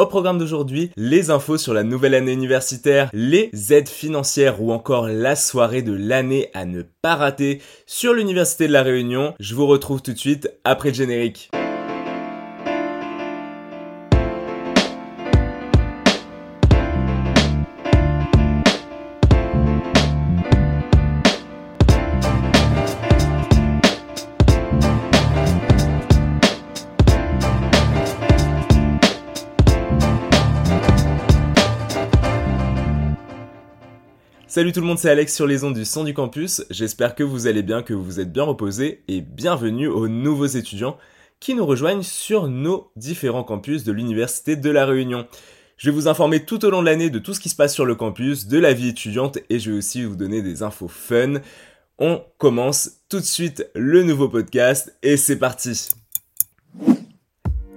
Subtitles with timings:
[0.00, 5.08] Au programme d'aujourd'hui, les infos sur la nouvelle année universitaire, les aides financières ou encore
[5.08, 9.34] la soirée de l'année à ne pas rater sur l'Université de la Réunion.
[9.38, 11.50] Je vous retrouve tout de suite après le générique.
[34.50, 36.64] Salut tout le monde, c'est Alex sur les ondes du son du campus.
[36.70, 40.98] J'espère que vous allez bien, que vous êtes bien reposés et bienvenue aux nouveaux étudiants
[41.38, 45.28] qui nous rejoignent sur nos différents campus de l'Université de La Réunion.
[45.76, 47.72] Je vais vous informer tout au long de l'année de tout ce qui se passe
[47.72, 50.88] sur le campus, de la vie étudiante et je vais aussi vous donner des infos
[50.88, 51.34] fun.
[52.00, 55.90] On commence tout de suite le nouveau podcast et c'est parti.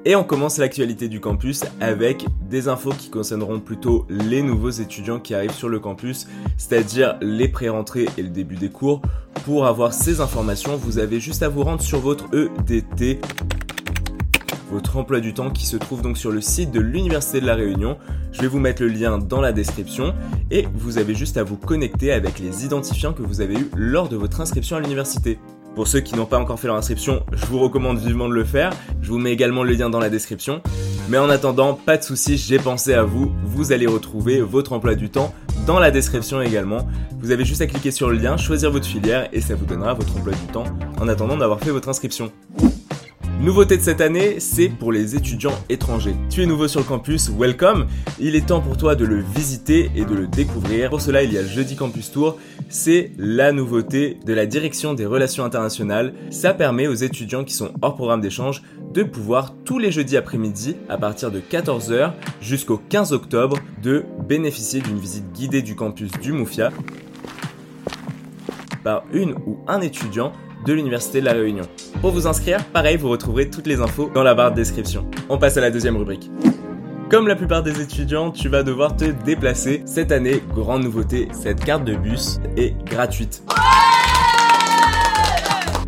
[0.06, 5.22] Et on commence l'actualité du campus avec des infos qui concerneront plutôt les nouveaux étudiants
[5.22, 9.02] qui arrivent sur le campus, c'est-à-dire les pré-rentrées et le début des cours.
[9.46, 13.22] Pour avoir ces informations, vous avez juste à vous rendre sur votre EDT,
[14.70, 17.56] votre emploi du temps qui se trouve donc sur le site de l'Université de la
[17.56, 17.98] Réunion.
[18.34, 20.14] Je vais vous mettre le lien dans la description
[20.52, 24.10] et vous avez juste à vous connecter avec les identifiants que vous avez eus lors
[24.10, 25.40] de votre inscription à l'université.
[25.76, 28.44] Pour ceux qui n'ont pas encore fait leur inscription, je vous recommande vivement de le
[28.44, 28.72] faire.
[29.02, 30.62] Je vous mets également le lien dans la description.
[31.10, 33.32] Mais en attendant, pas de soucis, j'ai pensé à vous.
[33.44, 35.34] Vous allez retrouver votre emploi du temps
[35.66, 36.88] dans la description également.
[37.20, 39.94] Vous avez juste à cliquer sur le lien, choisir votre filière et ça vous donnera
[39.94, 40.66] votre emploi du temps
[41.00, 42.32] en attendant d'avoir fait votre inscription.
[43.42, 46.16] Nouveauté de cette année, c'est pour les étudiants étrangers.
[46.30, 47.88] Tu es nouveau sur le campus, welcome.
[48.20, 50.90] Il est temps pour toi de le visiter et de le découvrir.
[50.90, 52.38] Pour cela, il y a le Jeudi Campus Tour.
[52.70, 56.14] C'est la nouveauté de la direction des relations internationales.
[56.30, 58.62] Ça permet aux étudiants qui sont hors programme d'échange
[58.94, 64.82] de pouvoir tous les jeudis après-midi, à partir de 14h jusqu'au 15 octobre, de bénéficier
[64.82, 66.72] d'une visite guidée du campus du Moufia
[68.84, 70.34] par une ou un étudiant
[70.66, 71.66] de l'Université de La Réunion.
[72.02, 75.06] Pour vous inscrire, pareil, vous retrouverez toutes les infos dans la barre de description.
[75.30, 76.30] On passe à la deuxième rubrique.
[77.10, 79.84] Comme la plupart des étudiants, tu vas devoir te déplacer.
[79.86, 83.44] Cette année, grande nouveauté, cette carte de bus est gratuite.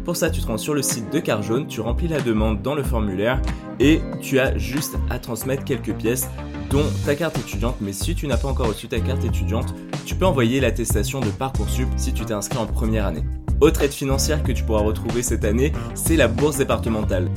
[0.03, 2.75] Pour ça, tu te rends sur le site de Carjaune, tu remplis la demande dans
[2.75, 3.41] le formulaire
[3.79, 6.29] et tu as juste à transmettre quelques pièces
[6.69, 9.73] dont ta carte étudiante, mais si tu n'as pas encore reçu ta carte étudiante,
[10.05, 13.23] tu peux envoyer l'attestation de Parcoursup si tu t'es inscrit en première année.
[13.61, 17.29] Autre aide financière que tu pourras retrouver cette année, c'est la bourse départementale.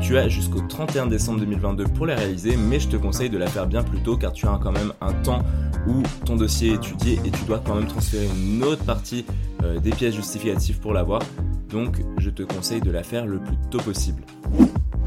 [0.00, 3.46] Tu as jusqu'au 31 décembre 2022 pour la réaliser, mais je te conseille de la
[3.46, 5.42] faire bien plus tôt car tu as quand même un temps
[5.86, 9.24] où ton dossier est étudié et tu dois quand même transférer une autre partie
[9.62, 11.20] euh, des pièces justificatives pour l'avoir.
[11.70, 14.22] Donc je te conseille de la faire le plus tôt possible.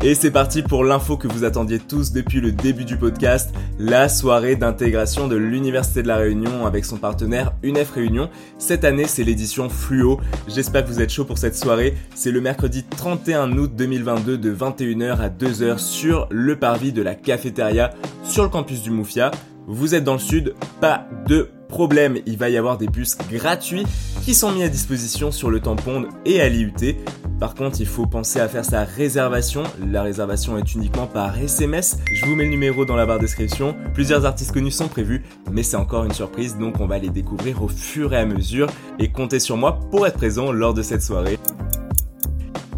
[0.04, 4.10] Et c'est parti pour l'info que vous attendiez tous depuis le début du podcast, la
[4.10, 8.28] soirée d'intégration de l'Université de la Réunion avec son partenaire UNEF Réunion.
[8.58, 10.20] Cette année, c'est l'édition Fluo.
[10.48, 11.94] J'espère que vous êtes chaud pour cette soirée.
[12.16, 17.14] C'est le mercredi 31 août 2022 de 21h à 2h sur le parvis de la
[17.14, 17.92] cafétéria
[18.24, 19.30] sur le campus du Moufia.
[19.68, 23.86] Vous êtes dans le sud, pas de problème, il va y avoir des bus gratuits
[24.24, 26.98] qui sont mis à disposition sur le tampon et à l'IUT.
[27.40, 29.64] Par contre, il faut penser à faire sa réservation.
[29.90, 31.98] La réservation est uniquement par SMS.
[32.14, 33.76] Je vous mets le numéro dans la barre description.
[33.96, 37.64] Plusieurs artistes connus sont prévus, mais c'est encore une surprise, donc on va les découvrir
[37.64, 38.68] au fur et à mesure.
[39.00, 41.40] Et comptez sur moi pour être présent lors de cette soirée.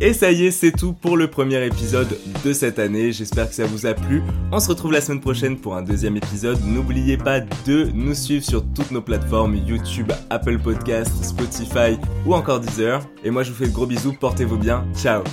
[0.06, 3.14] Et ça y est, c'est tout pour le premier épisode de cette année.
[3.14, 4.22] J'espère que ça vous a plu.
[4.52, 6.60] On se retrouve la semaine prochaine pour un deuxième épisode.
[6.66, 12.60] N'oubliez pas de nous suivre sur toutes nos plateformes YouTube, Apple Podcasts, Spotify ou encore
[12.60, 13.00] Deezer.
[13.24, 14.12] Et moi, je vous fais de gros bisous.
[14.20, 14.86] Portez-vous bien.
[14.94, 15.24] Ciao